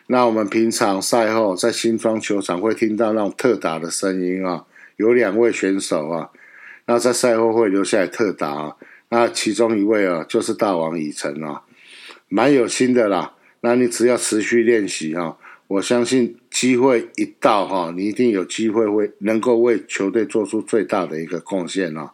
[0.06, 4.64] 那我们平常赛后在新庄球场会听到那种特打的声音啊，
[4.96, 6.30] 有两位选手啊，
[6.86, 8.76] 那在赛后会留下来特打，
[9.08, 11.62] 那其中一位啊就是大王以晨啊，
[12.28, 15.38] 蛮有心的啦，那你只要持续练习哈。
[15.66, 22.10] 我相信机会一到哈，你一定有机会会能够为球队做出最大的一个贡献哦。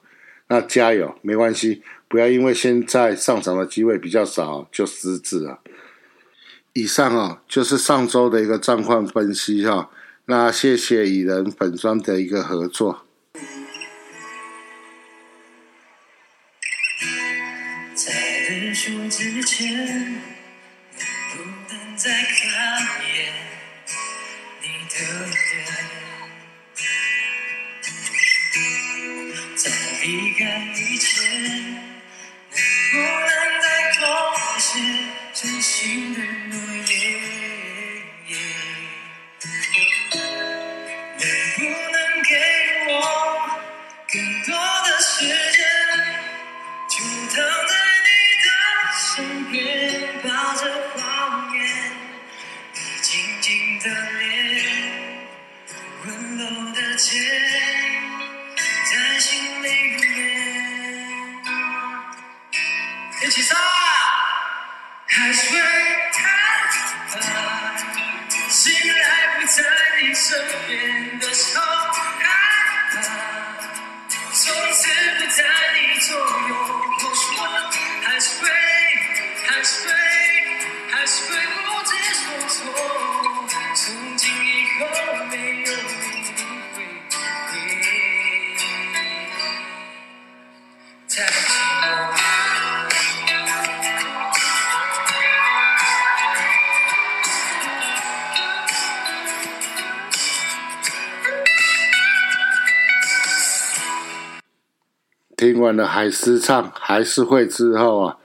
[0.46, 5.58] 那加油，没关系，不要因为现在上场的机会比较少就失智了。
[6.72, 9.90] 以上啊，就是上周的一个战况分析哈。
[10.26, 13.00] 那谢谢蚁人粉砖的一个合作。
[18.90, 20.20] 日出之前，
[21.32, 21.34] 不
[21.72, 23.32] 能再看一眼
[24.62, 24.66] 你。
[24.90, 25.34] 的脸，
[29.56, 29.64] 在
[30.02, 30.40] 离开
[30.74, 31.08] 以前，
[32.50, 32.58] 能
[32.90, 33.29] 不能
[105.70, 108.18] 完了海狮唱还是会之后啊，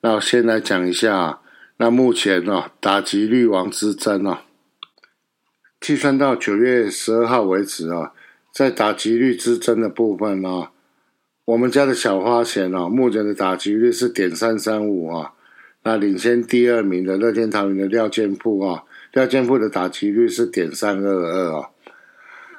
[0.00, 1.40] 那我先来讲一下，
[1.76, 4.44] 那目前呢打击率王之争啊，
[5.78, 8.14] 计算到九月十二号为止啊，
[8.50, 10.68] 在打击率之争的部分呢，
[11.44, 15.34] 我们家的小花钱啊，目前的打击率是点三三五啊，
[15.82, 21.68] 那领先第二名的乐天桃园的廖建富啊，廖建富的打击率是点三二二啊。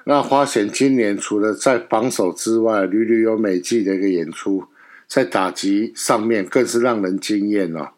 [0.09, 4.63] 那花贤今年除了在防守之外，屡屡有美技的一个演出，
[5.05, 7.89] 在打击上面更是让人惊艳哦！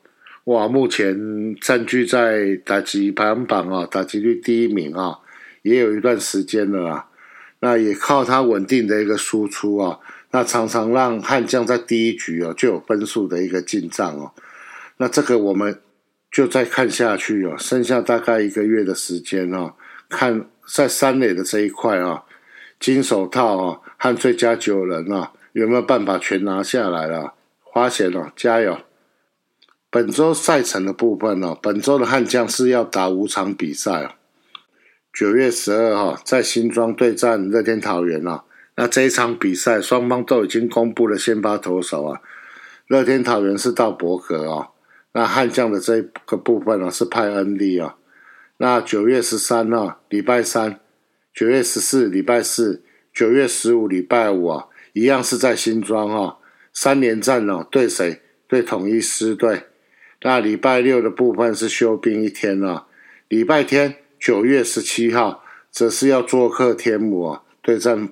[0.46, 5.20] 哇，目前占据在打击排行榜啊，打击率第一名啊，
[5.62, 7.06] 也有一段时间了啊。
[7.60, 10.00] 那也靠他稳定的一个输出啊，
[10.32, 14.34] 那常常让悍将在第一局哦就有分数的一个进账哦。
[14.98, 15.80] 那这个我们
[16.32, 19.76] 就再看下去哦，剩下大概一个月的时间哦，
[20.10, 22.24] 看在三垒的这一块啊，
[22.80, 27.34] 金手套啊和最佳九人啊有没有办法全拿下来了？
[27.64, 28.78] 花钱哦，加油！
[29.90, 34.12] 本周赛程的部分哦，本周的悍将是要打五场比赛哦。
[35.12, 38.44] 九月十二号在新庄对战乐天桃园啊，
[38.76, 42.22] 那这一场比赛双方都已经公布了先发投手啊，
[42.88, 44.70] 乐天桃园是到伯格哦。
[45.14, 47.96] 那悍将的这个部分呢是派恩利啊。
[48.62, 50.82] 那九月十三号礼拜三，
[51.34, 52.84] 九月十四礼拜四，
[53.14, 56.40] 九月十五礼拜五啊，一样是在新庄哈，
[56.74, 58.22] 三连战哦，对谁？
[58.50, 59.64] 对统一狮队。
[60.24, 62.88] 那礼拜六的部分是休兵一天啊，
[63.30, 65.42] 礼拜天九月十七号
[65.72, 68.10] 则是要做客天母啊，对战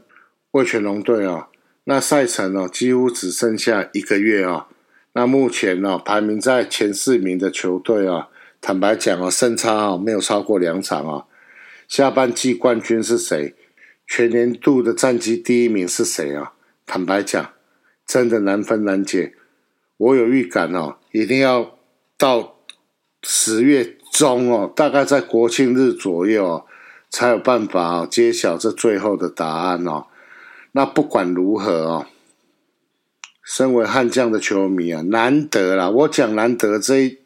[0.52, 1.50] 味全龙队啊。
[1.84, 4.68] 那赛程呢几乎只剩下一个月啊。
[5.12, 8.30] 那目前呢，排名在前四名的球队啊，
[8.62, 11.26] 坦白讲啊，胜差啊没有超过两场啊。
[11.88, 13.56] 下半季冠军是谁？
[14.06, 16.54] 全年度的战绩第一名是谁啊？
[16.86, 17.52] 坦白讲，
[18.06, 19.36] 真的难分难解。
[19.98, 21.78] 我有预感哦，一定要
[22.18, 22.58] 到
[23.24, 26.66] 十月中哦，大概在国庆日左右哦，
[27.10, 30.08] 才有办法揭晓这最后的答案哦。
[30.74, 32.06] 那不管如何哦。
[33.50, 35.90] 身为悍将的球迷啊，难得啦！
[35.90, 37.18] 我讲难得这一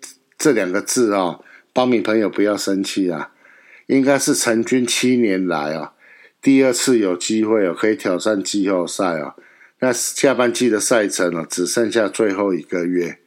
[0.41, 3.31] 这两个字哦，帮米朋友不要生气啊。
[3.85, 5.93] 应该是成军七年来啊，
[6.41, 9.35] 第二次有机会哦，可以挑战季后赛啊。
[9.79, 13.19] 那下半季的赛程呢，只剩下最后一个月。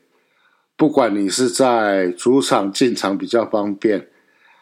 [0.77, 4.09] 不管你是在主场进场比较方便，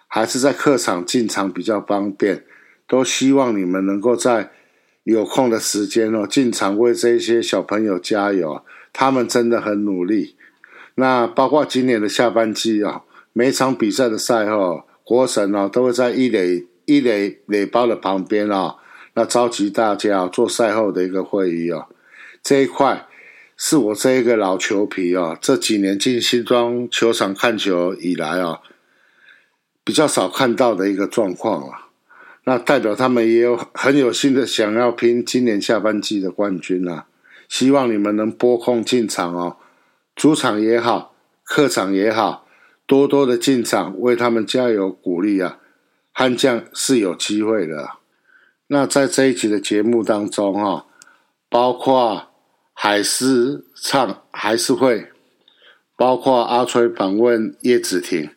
[0.06, 2.44] 还是在客场进场比较方便，
[2.86, 4.50] 都希望你们能够在。
[5.04, 10.36] 有空的时间哦，进场为这些小朋友加油，他们真的很努力。
[10.94, 18.76] 那包括今年的下半季啊，每场比赛的赛后，国神哦都会在一垒一垒垒包的旁边啊，
[19.14, 21.86] 那召集大家做赛后的一个会议哦。
[22.42, 23.06] 这一块
[23.56, 28.60] 是我这一个老球皮哦，这几年进新庄球场看球以来啊，
[29.84, 31.88] 比较少看到的一个状况啊。
[32.44, 37.06] 那代表他们也有很有心的想要拼今年下半季的冠军啊！
[37.48, 39.58] 希望你们能拨空进场哦，
[40.22, 42.46] 主场也好，客场也好，
[42.86, 45.58] 多多的进场为他们加油鼓励啊！
[46.12, 47.94] 悍将是有机会的。
[48.68, 50.86] 那在这一集的节目当中啊，
[51.48, 52.28] 包括
[52.72, 55.08] 海狮唱还是会，
[55.96, 58.30] 包括阿吹访问叶子婷，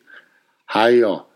[0.64, 1.28] 还有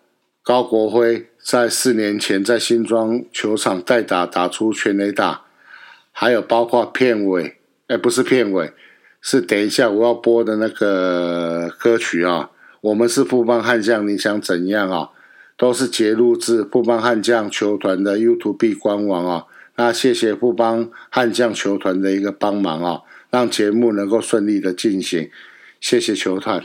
[0.43, 1.29] 高国辉。
[1.39, 5.45] 在四年前，在新庄球场代打打出全垒打，
[6.11, 8.73] 还有包括片尾，哎，不是片尾，
[9.21, 12.51] 是等一下我要播的那个歌曲啊。
[12.81, 15.11] 我们是富邦悍将，你想怎样啊？
[15.57, 19.45] 都是截录自富邦悍将球团的 YouTube 官网啊。
[19.77, 25.31] 那谢谢富邦悍将球团的一个帮忙啊，让节目能够顺利的进行。
[25.81, 26.65] 谢谢球团，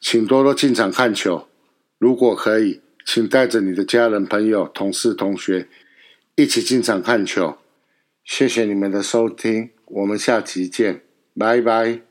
[0.00, 1.48] 请多多进场看球，
[1.98, 2.80] 如果可以。
[3.10, 5.66] 请带着你的家人、朋友、同事、同学
[6.34, 7.56] 一起进场看球。
[8.22, 11.00] 谢谢你们的收听，我们下期见，
[11.38, 12.07] 拜拜。